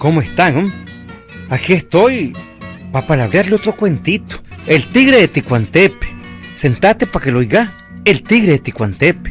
[0.00, 0.72] ¿cómo están?
[1.50, 2.32] Aquí estoy
[2.90, 4.36] para palabrearle otro cuentito.
[4.66, 6.06] El tigre de Ticuantepe.
[6.56, 7.72] Sentate para que lo oiga.
[8.04, 9.30] El tigre de Ticuantepe.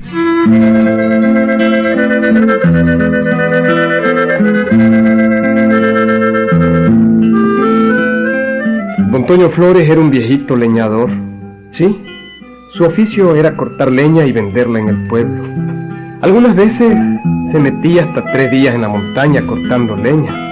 [9.11, 11.09] Don Flores era un viejito leñador.
[11.71, 11.95] Sí,
[12.75, 15.43] su oficio era cortar leña y venderla en el pueblo.
[16.21, 16.93] Algunas veces
[17.51, 20.48] se metía hasta tres días en la montaña cortando leña.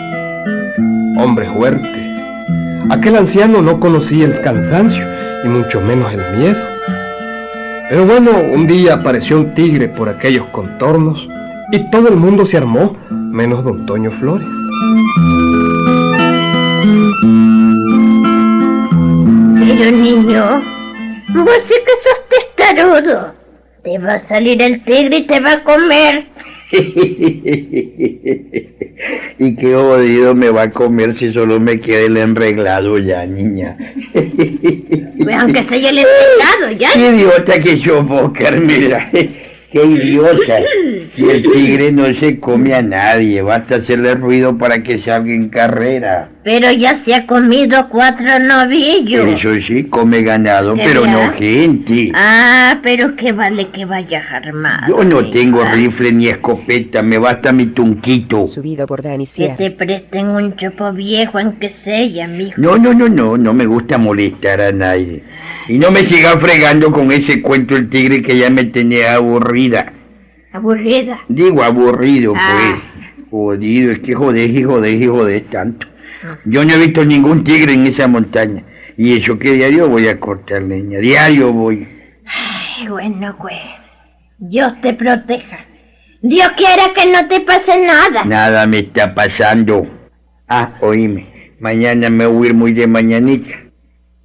[1.20, 2.08] Hombre fuerte.
[2.90, 5.04] Aquel anciano no conocía el cansancio
[5.44, 6.62] y mucho menos el miedo.
[7.90, 11.18] Pero bueno, un día apareció un tigre por aquellos contornos
[11.72, 14.48] y todo el mundo se armó, menos don Toño Flores.
[19.60, 20.62] Pero niño,
[21.34, 23.32] vos sí que sos testarudo.
[23.84, 26.28] Te va a salir el tigre y te va a comer.
[29.40, 33.78] y qué jodido me va a comer si solo me queda el enreglado ya, niña.
[34.14, 36.92] Pues aunque sea el enreglado ya.
[36.94, 39.10] Qué idiota que yo vos, Carmela.
[39.72, 40.60] ¡Qué idiota!
[41.16, 45.50] Si el tigre no se come a nadie, basta hacerle ruido para que salga en
[45.50, 46.30] carrera.
[46.44, 49.26] Pero ya se ha comido cuatro novillos.
[49.26, 52.12] Eso sí, come ganado, pero no gente.
[52.14, 54.88] Ah, pero qué vale que vaya armado.
[54.88, 58.48] Yo no tengo rifle ni escopeta, me basta mi tunquito.
[58.48, 62.54] Subido por Dani Que te presten un chopo viejo, aunque sea, mijo.
[62.62, 65.24] No, no, no, no, no me gusta molestar a nadie.
[65.70, 69.92] Y no me siga fregando con ese cuento el tigre que ya me tenía aburrida.
[70.54, 71.20] ¿Aburrida?
[71.28, 72.82] Digo aburrido, Ah.
[72.82, 72.84] pues.
[73.30, 75.86] Jodido, es que jodés y jodés y jodés tanto.
[76.46, 78.64] Yo no he visto ningún tigre en esa montaña.
[78.98, 81.00] Y eso que diario voy a cortar leña.
[81.00, 81.88] Diario voy.
[82.26, 83.58] Ay, bueno, pues.
[84.40, 85.60] Dios te proteja.
[86.22, 88.24] Dios quiera que no te pase nada.
[88.24, 89.86] Nada me está pasando.
[90.48, 91.28] Ah, oíme.
[91.60, 93.56] Mañana me voy a ir muy de mañanita.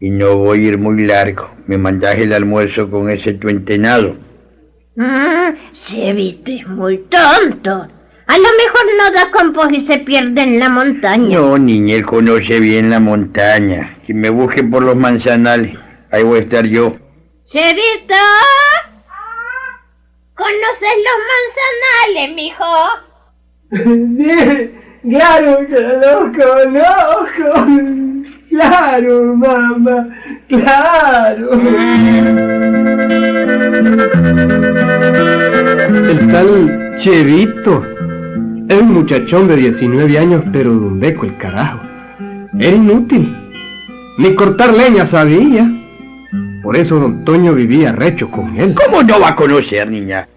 [0.03, 1.49] Y no voy a ir muy largo.
[1.69, 4.17] Me mandás el almuerzo con ese tu entenado.
[4.99, 5.53] Ah,
[5.87, 7.71] se viste muy tonto.
[7.71, 11.39] A lo mejor no da compost y se pierde en la montaña.
[11.39, 13.97] No, niña, él conoce bien la montaña.
[14.05, 15.79] Que me busque por los manzanales.
[16.11, 16.97] Ahí voy a estar yo.
[17.53, 18.17] Chevito,
[20.35, 21.19] ¿conoces los
[22.11, 22.75] manzanales, mijo?
[25.03, 27.49] Claro que lo conozco.
[28.53, 30.09] Claro, mamá.
[30.47, 31.53] Claro.
[36.11, 37.83] El tal Chevito.
[38.69, 41.81] Es un muchachón de 19 años, pero dundeco el carajo.
[42.61, 43.35] Era inútil.
[44.19, 45.67] Ni cortar leña sabía.
[46.63, 48.75] Por eso don Toño vivía recho con él.
[48.75, 50.29] ¿Cómo no va a conocer, niña?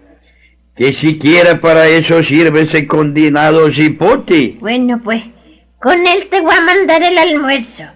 [0.74, 4.56] Que siquiera para eso sirve ese condenado cipote.
[4.58, 5.22] Bueno, pues,
[5.78, 7.95] con él te voy a mandar el almuerzo.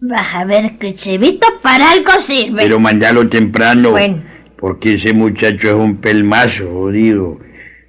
[0.00, 2.62] Vas a ver que Chevito para algo sirve.
[2.62, 3.92] Pero mandalo temprano.
[3.92, 4.22] Bueno.
[4.58, 7.38] Porque ese muchacho es un pelmazo, jodido.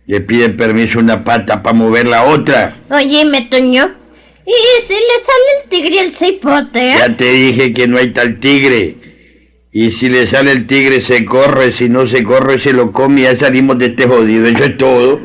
[0.08, 2.78] Le pide permiso una pata para mover la otra.
[2.90, 3.92] Óyeme, Toño.
[4.46, 6.96] ¿Y si le sale el tigre al cipote, eh?
[7.00, 8.96] Ya te dije que no hay tal tigre.
[9.72, 13.22] Y si le sale el tigre se corre, si no se corre se lo come
[13.22, 14.46] ya salimos de este jodido.
[14.46, 15.20] Eso es todo.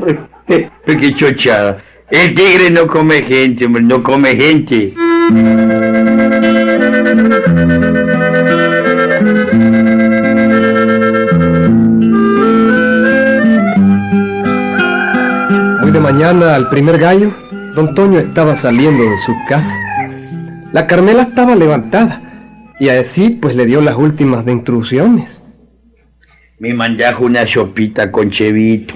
[0.47, 1.85] Qué chochada.
[2.11, 4.95] El tigre no come gente, hombre, no come gente.
[5.31, 5.43] Muy
[15.93, 17.33] de mañana, al primer gallo,
[17.77, 19.73] don Toño estaba saliendo de su casa.
[20.73, 22.21] La Carmela estaba levantada
[22.81, 25.31] y así pues le dio las últimas de instrucciones.
[26.59, 28.95] Me mandajo una sopita con chevito.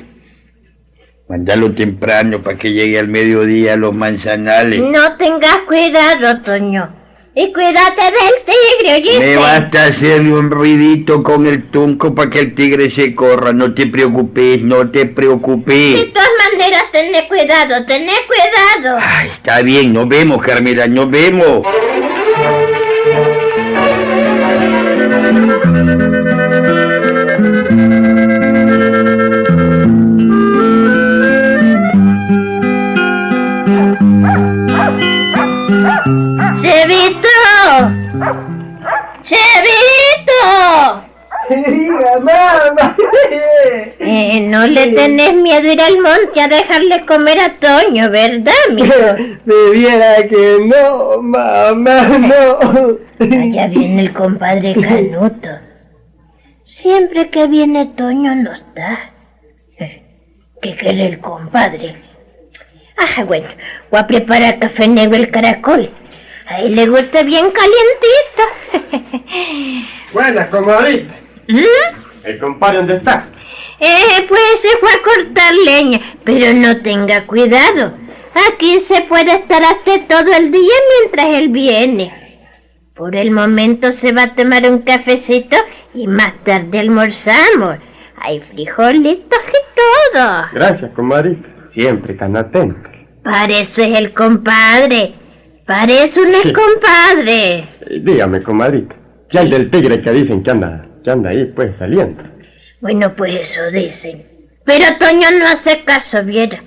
[1.29, 4.81] Mandalo temprano para que llegue al mediodía a los manzanales.
[4.81, 6.88] No tengas cuidado, Toño.
[7.37, 9.19] Y cuídate del tigre, ¿oíste?
[9.19, 13.53] Me basta hacerle un ruidito con el tunco para que el tigre se corra.
[13.53, 16.12] No te preocupes, no te De preocupes.
[16.12, 18.99] todas maneras, tené cuidado, tené cuidado.
[19.03, 21.62] Ay, está bien, nos vemos, Carmela, nos vemos.
[44.55, 48.95] No le tenés miedo ir al monte a dejarle comer a Toño, ¿verdad, mijo?
[49.45, 52.99] Debiera que no, mamá, no.
[53.19, 55.49] Allá viene el compadre Canuto.
[56.65, 59.11] Siempre que viene Toño no está.
[60.62, 61.97] ¿Qué quiere el compadre?
[62.97, 63.49] Ah, bueno,
[63.91, 65.91] voy a preparar café negro el caracol.
[66.47, 69.03] A él le gusta bien calientito.
[70.12, 71.15] Buenas, comadrita.
[71.49, 72.25] ¿Mm?
[72.25, 73.27] ¿El compadre dónde está?
[73.81, 77.93] Eh, pues se fue a cortar leña, pero no tenga cuidado.
[78.52, 82.12] Aquí se puede estar hasta todo el día mientras él viene.
[82.94, 85.56] Por el momento se va a tomar un cafecito
[85.94, 87.76] y más tarde almorzamos.
[88.20, 90.44] Hay frijolitos y todo.
[90.52, 91.49] Gracias, comadrita.
[91.75, 92.88] Siempre tan atento.
[93.25, 95.14] Para eso es el compadre.
[95.67, 96.52] Para eso no es Sí.
[96.52, 97.58] compadre.
[97.58, 98.94] Eh, Dígame, comadrita.
[99.31, 102.23] ¿Qué hay del tigre que dicen que anda, que anda ahí, pues, saliendo?
[102.85, 104.27] Bueno, pues eso dicen.
[104.67, 106.63] Pero Toño no hace caso, viera.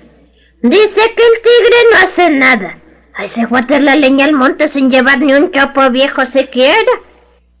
[0.60, 2.76] Dice que el tigre no hace nada.
[3.14, 6.90] Ahí se fue a la leña al monte sin llevar ni un chopo viejo siquiera.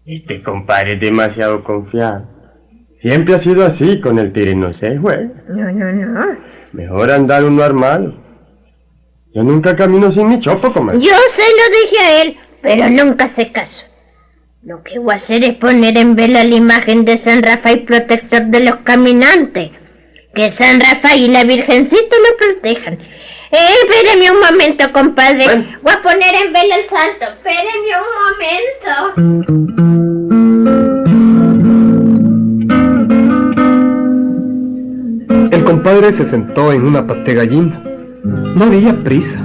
[0.04, 2.26] Este compadre es demasiado confiado.
[3.00, 5.30] Siempre ha sido así con el tigre, no se juega.
[5.50, 6.36] No, no, no.
[6.72, 8.12] Mejor andar uno armado.
[9.34, 10.98] Yo nunca camino sin mi chopo, comadre.
[10.98, 13.84] Yo se lo dije a él, pero nunca hace caso.
[14.64, 18.46] Lo que voy a hacer es poner en vela la imagen de San Rafael protector
[18.46, 19.70] de los caminantes.
[20.34, 22.94] Que San Rafael y la Virgencita lo protejan.
[22.94, 25.44] Eh, espéreme un momento, compadre.
[25.44, 25.64] Bueno.
[25.82, 27.24] Voy a poner en vela el santo.
[27.36, 28.92] Espéreme un momento.
[35.52, 37.80] El compadre se sentó en una paté gallina.
[38.24, 39.40] No había prisa.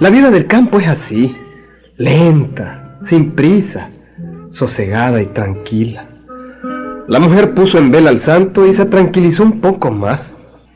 [0.00, 1.36] La vida del campo es así,
[1.96, 3.90] lenta, sin prisa,
[4.52, 6.06] sosegada y tranquila.
[7.08, 10.34] La mujer puso en vela al santo y se tranquilizó un poco más.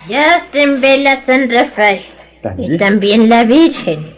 [0.08, 2.00] Ya está en vela San Rafael.
[2.00, 2.78] Y También.
[2.78, 4.14] también la Virgen.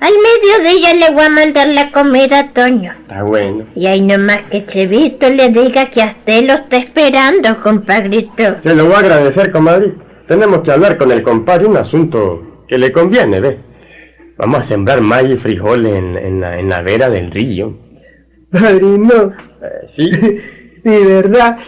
[0.00, 2.92] Al mediodía le voy a mandar la comida a Toño.
[3.02, 3.64] Está bueno.
[3.74, 8.56] Y hay nomás que Chevito le diga que a usted lo está esperando, compadrito.
[8.62, 9.92] Se lo voy a agradecer, comadre.
[10.28, 13.56] Tenemos que hablar con el compadre un asunto que le conviene, ¿ves?
[14.36, 17.72] Vamos a sembrar maíz y frijoles en, en la, en la vera del río.
[18.50, 20.10] Padrino, Eh, sí,
[20.84, 21.58] y verdad,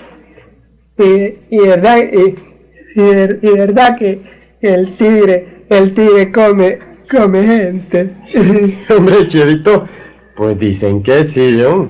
[0.98, 3.02] y, y verdad, y, y
[3.42, 4.20] y verdad que
[4.60, 6.78] el tigre, el tigre come,
[7.10, 8.10] come gente.
[8.96, 9.88] hombre, Chevito.
[10.36, 11.88] Pues dicen que sí, ¿no?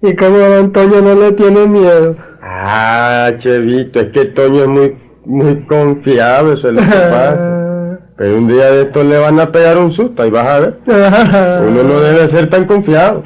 [0.00, 2.16] y como don Antonio no le tiene miedo.
[2.40, 7.98] Ah, Chevito, es que Toño es muy, muy confiado, eso es lo que pasa.
[8.16, 10.74] Pero un día de estos le van a pegar un susto, ahí vas a ver.
[10.86, 13.24] Uno no debe ser tan confiado.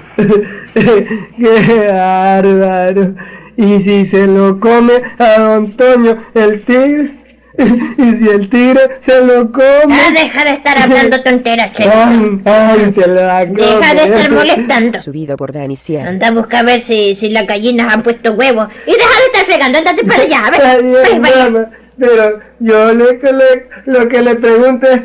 [1.37, 3.15] ¡Qué bárbaro!
[3.57, 7.13] Y si se lo come a don Antonio el tigre,
[7.59, 9.95] y si el tigre se lo come...
[9.95, 11.93] Ya deja de estar hablando tonteras, Chevito.
[11.95, 14.99] ¡Ay, ay, se lo va a Deja de estar molestando.
[15.01, 16.09] Subido por Dani Sierra.
[16.09, 18.69] Anda a buscar a ver si, si las gallinas han puesto huevos.
[18.87, 20.61] Y deja de estar fregando, andate para allá, a ver.
[20.61, 21.51] Está bien, Vaya, vaya.
[21.51, 21.67] mamá,
[21.99, 25.01] pero yo le, que le- lo que le pregunto es,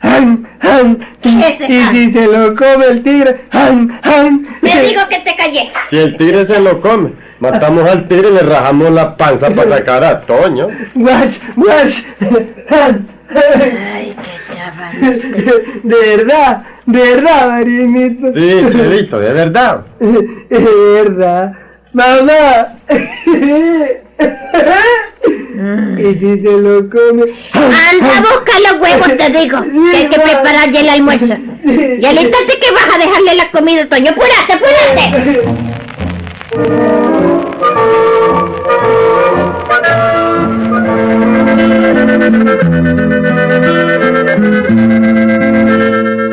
[0.00, 1.06] ¡Han, han!
[1.22, 4.46] Y, si se lo come el tigre, ¡Han, han!
[4.60, 5.72] Te digo que te callé.
[5.90, 9.78] Si el tigre se lo come, matamos al tigre y le rajamos la panza para
[9.78, 10.68] sacar a Toño.
[10.94, 12.00] ¡Wash, wash!
[12.70, 13.08] ¡Han!
[13.34, 15.80] Ay, qué chaval.
[15.82, 18.32] De verdad, de verdad, marinito.
[18.32, 19.84] Sí, Chevito, de verdad.
[20.00, 20.58] De
[20.94, 21.52] verdad.
[21.92, 22.78] ¡Mamá!
[25.98, 27.24] Y si se lo come...
[27.52, 29.58] Anda a buscar los huevos, te digo.
[29.90, 31.26] Que hay que preparar ya el almuerzo.
[31.26, 34.10] Y al instante que vas a dejarle la comida, Toño.
[34.12, 35.68] ¡Apúrate, apúrate!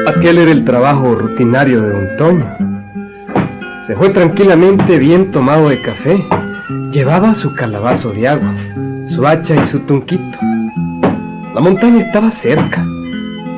[0.08, 2.58] Aquel era el trabajo rutinario de don Toño.
[3.88, 6.26] Se fue tranquilamente bien tomado de café.
[6.92, 8.56] Llevaba su calabazo de agua,
[9.16, 10.38] su hacha y su tunquito.
[11.54, 12.86] La montaña estaba cerca.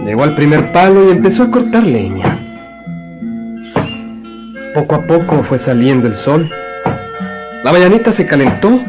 [0.06, 2.40] Llegó al primer palo y empezó a cortar leña.
[4.76, 6.50] Poco a poco fue saliendo el sol.
[7.64, 8.80] La mañanita se calentó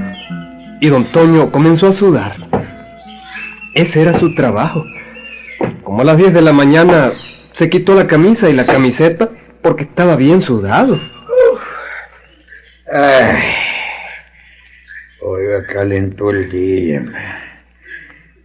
[0.80, 2.36] y don Toño comenzó a sudar.
[3.74, 4.84] Ese era su trabajo.
[5.82, 7.12] Como a las 10 de la mañana
[7.52, 9.30] se quitó la camisa y la camiseta
[9.62, 11.00] porque estaba bien sudado.
[15.20, 17.04] Oiga, calentó el día.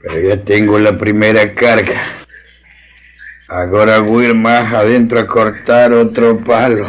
[0.02, 2.02] Pero ya tengo la primera carga.
[3.48, 6.88] Ahora voy a ir más adentro a cortar otro palo.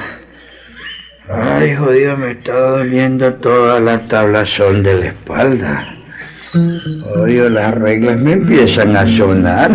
[1.29, 5.95] Ay, jodido, me está doliendo toda la tablazón de la espalda.
[7.17, 9.71] Oye, las reglas me empiezan a sonar.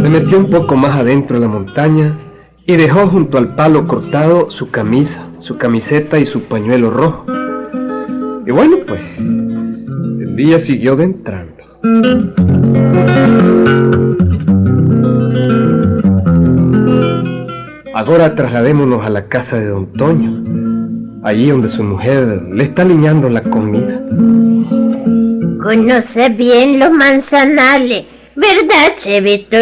[0.00, 2.16] Se metió un poco más adentro de la montaña
[2.66, 7.26] y dejó junto al palo cortado su camisa, su camiseta y su pañuelo rojo.
[8.46, 11.52] Y bueno, pues, el día siguió de entrando.
[17.94, 23.28] Ahora trasladémonos a la casa de don Toño, allí donde su mujer le está liñando
[23.28, 24.00] la comida.
[25.62, 29.56] Conoce bien los manzanales, ¿verdad, Chevito?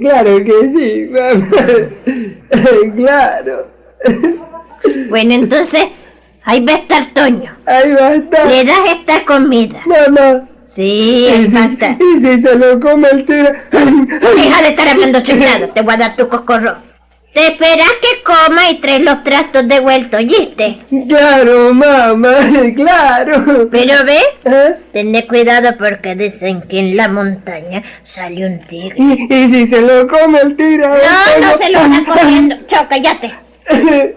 [0.00, 1.50] claro que sí, mamá.
[2.96, 3.66] claro.
[5.08, 5.86] Bueno, entonces,
[6.44, 7.56] ahí va a estar Toño.
[7.66, 8.46] Ahí va a estar.
[8.46, 9.80] Le das esta comida.
[9.86, 10.48] Mamá.
[10.66, 11.96] Sí, ahí va a estar.
[12.00, 13.26] Y si se lo come el.
[13.26, 16.93] Deja de estar hablando chingado, te voy a dar tu cocorro.
[17.34, 20.78] Te esperas que coma y traes los trastos de vuelta, ¿oíste?
[21.08, 22.36] Claro, mamá,
[22.76, 23.68] claro.
[23.72, 24.76] Pero ve, ¿Eh?
[24.92, 28.94] Tened cuidado porque dicen que en la montaña sale un tigre.
[28.98, 30.86] Y, y si se lo come el tigre.
[30.86, 32.56] No, no se lo está comiendo.
[32.68, 33.43] Chao, cállate.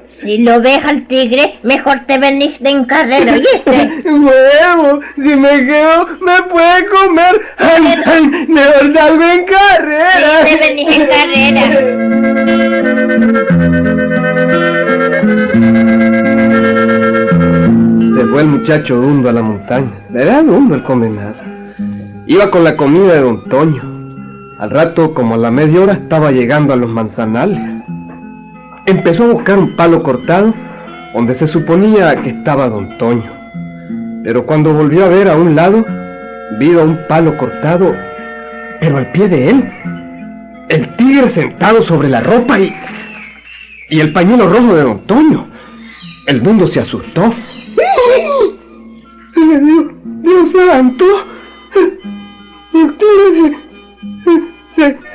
[0.08, 4.02] Si lo ves al tigre, mejor te venís de en carrera, ¿oíste?
[4.04, 7.42] Huevo, si me quedo, me puede comer.
[7.58, 10.46] Ay, ay, mejor salgo en carrera.
[10.46, 11.64] Sí, te venís en carrera.
[18.16, 19.92] Se fue el muchacho Dundo a la montaña.
[20.14, 21.36] Era Dundo el condenado.
[22.26, 23.82] Iba con la comida de don Toño.
[24.60, 27.77] Al rato, como a la media hora, estaba llegando a los manzanales.
[28.88, 30.54] Empezó a buscar un palo cortado
[31.14, 33.30] donde se suponía que estaba don Toño.
[34.24, 35.86] Pero cuando volvió a ver a un lado,
[36.58, 37.94] vio un palo cortado,
[38.80, 39.70] pero al pie de él,
[40.70, 42.74] el tigre sentado sobre la ropa y,
[43.90, 45.48] y el pañuelo rojo de don Toño.
[46.26, 47.34] El mundo se asustó.
[49.36, 51.06] Dios, santo.
[52.72, 53.58] Tigre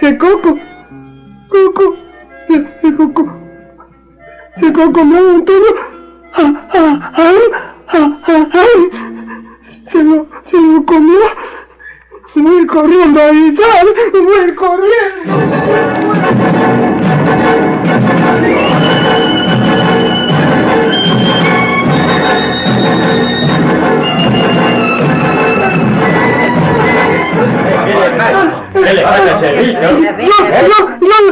[0.00, 0.58] se, coco.
[1.48, 1.96] Coco.
[2.82, 3.41] Se coco.
[4.60, 5.74] Se no, Antonio.
[6.34, 7.32] Ah, ah, ah,
[7.88, 8.66] ah, ah, ah.
[9.90, 11.20] Se lo, se lo comió.
[12.34, 13.86] Voy corriendo a avisar.
[14.12, 15.92] Voy corriendo.
[28.74, 31.22] ¿Qué le pasa, yo, yo, yo, yo, yo,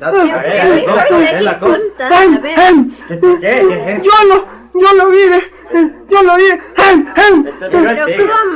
[0.00, 0.21] yo,
[4.02, 5.18] yo, lo, yo lo vi,
[6.08, 6.50] yo lo vi,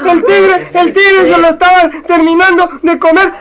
[0.06, 3.33] el tigre, el tigre se lo estaba terminando de comer,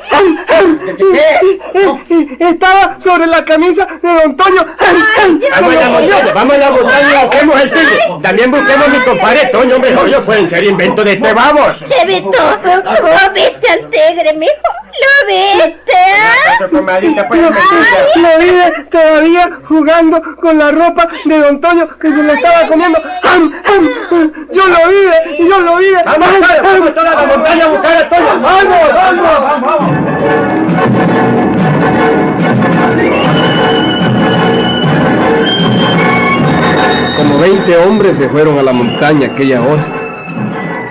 [2.39, 4.65] estaba sobre la camisa de don Toño,
[5.51, 8.00] Vamos a la montaña, vamos a la montaña y busquemos el tigre.
[8.22, 11.77] También busquemos a mi compadre Toño, hombre, yo pueden ser inventos de este vamos.
[11.89, 14.54] Chevito, ¿lo viste al tigre, mijo?
[15.01, 15.94] ¿Lo viste?
[16.24, 16.58] ah?
[18.15, 18.50] lo vi
[18.89, 24.25] todavía jugando con la ropa de don Toño que se lo estaba comiendo, yo lo
[25.77, 28.41] vi, yo lo vi, Vamos, vamos, vamos toda la montaña a buscar a Toño.
[28.41, 29.91] Vamos, vamos, vamos.
[37.17, 39.88] Como 20 hombres se fueron a la montaña aquella hora.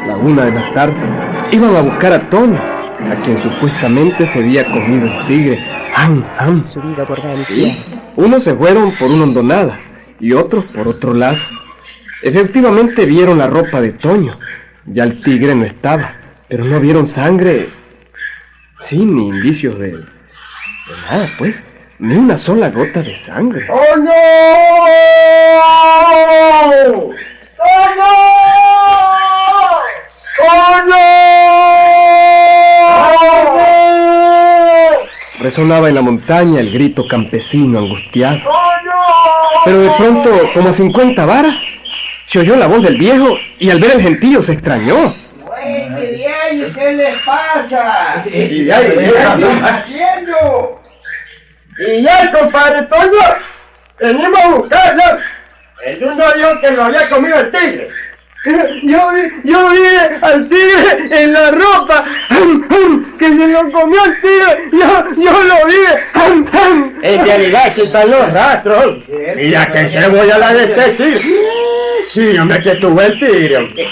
[0.07, 0.97] La una de la tarde.
[1.53, 5.65] Iban a buscar a Toño, a quien supuestamente se había comido el tigre.
[5.95, 6.65] ¡Am, am!
[6.65, 7.55] Subido por Galicia.
[7.55, 7.85] Sí.
[8.17, 9.79] Unos se fueron por una hondonada
[10.19, 11.39] y otros por otro lado.
[12.23, 14.39] Efectivamente vieron la ropa de Toño.
[14.87, 16.15] Ya el tigre no estaba,
[16.49, 17.71] pero no vieron sangre.
[18.83, 20.03] Sí, ni indicios de, de
[21.09, 21.55] nada, pues.
[21.99, 23.67] Ni una sola gota de sangre.
[23.67, 24.11] ¡Toño!
[27.57, 28.13] ¡Toño!
[30.39, 30.95] ¡Toño!
[35.41, 38.41] Resonaba en la montaña el grito campesino angustiado.
[39.65, 41.55] Pero de pronto, como a 50 varas,
[42.35, 45.15] se oyó la voz del viejo y al ver el gentío se extrañó.
[46.75, 48.25] ¿Qué les pasa?
[48.27, 50.83] Y ya, y ya, haciendo?
[51.79, 53.37] Y ya, compadre Toño,
[54.01, 55.03] venimos a buscarlo.
[55.87, 57.89] El uno dijo que lo había comido el tigre.
[58.83, 59.79] Yo vi, yo vi
[60.21, 62.05] al tigre en la ropa,
[63.19, 65.83] que se lo comió el tigre, yo, yo lo vi.
[67.03, 68.99] En realidad están los rastros.
[69.37, 71.64] Mira que se voy a la de este tigre.
[72.13, 73.57] Sí, hombre, que tuvo el tigre.
[73.57, 73.87] hombre.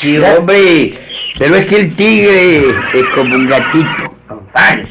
[0.00, 0.98] Sí, hombre,
[1.38, 2.58] pero es que el tigre
[2.94, 4.14] es como un gatito.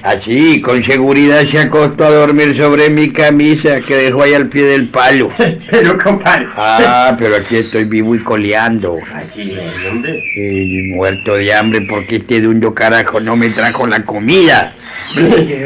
[0.04, 4.64] Así, con seguridad se acostó a dormir sobre mi camisa que dejó ahí al pie
[4.64, 5.30] del palo.
[5.72, 6.48] Pero, compadre.
[6.56, 8.98] Ah, pero aquí estoy vivo y coleando.
[9.14, 10.24] Así es, hombre.
[10.36, 14.74] Y muerto de hambre porque este dundo carajo no me trajo la comida.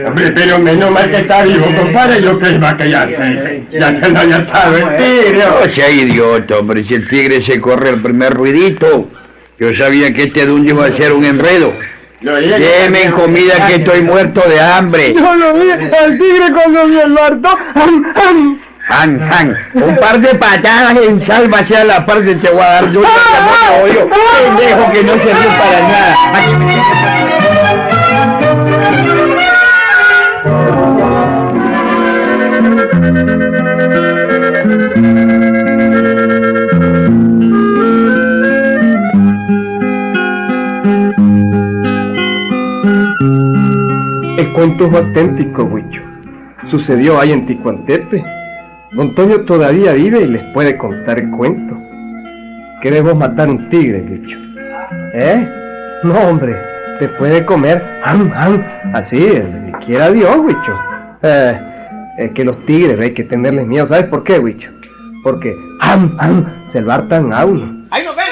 [0.07, 2.21] Hombre, pero menos mal que está vivo, compadre.
[2.21, 5.43] Yo pensaba que ya se, ya se nos había estado el tigre.
[5.45, 9.09] No sea idiota, hombre, si el tigre se corre el primer ruidito.
[9.59, 11.73] Yo sabía que este dundo iba a ser un enredo.
[12.21, 15.13] Lo Deme comida que estoy muerto de hambre.
[15.13, 17.49] Yo lo vi, el tigre cuando vio el muerto.
[18.89, 22.91] Han, han, un par de patadas en salva hacia la parte te voy a dar
[22.91, 24.09] yo odio.
[24.09, 26.15] Pendejo que no sirvió para nada.
[44.37, 46.01] El cuento es auténtico, Huicho.
[46.69, 48.23] Sucedió ahí en Ticuantepe.
[48.93, 51.77] Don Toño todavía vive y les puede contar el cuento.
[52.81, 54.37] ¿Querés vos matar un tigre, Huicho?
[55.13, 55.47] ¿Eh?
[56.03, 56.55] No, hombre,
[56.99, 57.83] te puede comer.
[58.03, 58.63] ¡Am, am!
[58.93, 60.79] Así, el que quiera Dios, Huicho.
[61.23, 61.59] Eh,
[62.17, 63.87] es que los tigres hay que tenerles miedo.
[63.87, 64.69] ¿Sabes por qué, Huicho?
[65.23, 66.45] Porque ¡am, am!
[66.71, 67.85] se lo hartan a uno.
[67.91, 68.30] ¡Ahí nos!